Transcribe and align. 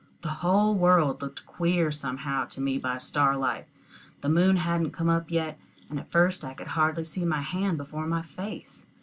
The 0.23 0.29
whole 0.41 0.73
world 0.73 1.21
looked 1.21 1.45
queer 1.45 1.91
somehow 1.91 2.45
to 2.45 2.59
me 2.59 2.79
by 2.79 2.97
starlight. 2.97 3.67
The 4.21 4.29
moon 4.29 4.55
hadn't 4.57 4.93
come 4.93 5.09
up 5.09 5.29
yet, 5.29 5.59
and 5.91 5.99
at 5.99 6.09
first 6.09 6.43
I 6.43 6.55
could 6.55 6.69
hardly 6.69 7.03
see 7.03 7.23
my 7.23 7.41
hand 7.41 7.77
before 7.77 8.07
my 8.07 8.23
face. 8.23 8.87